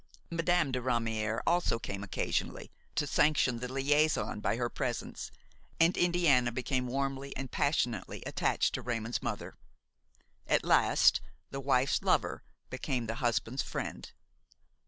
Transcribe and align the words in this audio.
Madame 0.31 0.71
de 0.71 0.79
Ramière 0.81 1.41
also 1.45 1.77
came 1.77 2.03
occasionally, 2.03 2.71
to 2.95 3.05
sanction 3.05 3.59
the 3.59 3.71
liaison 3.71 4.39
by 4.39 4.55
her 4.55 4.67
presence, 4.67 5.29
and 5.79 5.95
Indiana 5.95 6.51
became 6.51 6.87
warmly 6.87 7.37
and 7.37 7.51
passionately 7.51 8.23
attached 8.25 8.73
to 8.73 8.81
Raymon's 8.81 9.21
mother. 9.21 9.59
At 10.47 10.63
last 10.65 11.21
the 11.51 11.59
wife's 11.59 12.01
lover 12.01 12.43
became 12.71 13.05
the 13.05 13.13
husband's 13.21 13.61
friend. 13.61 14.11